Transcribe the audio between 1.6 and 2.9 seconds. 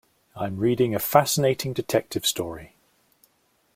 detective story.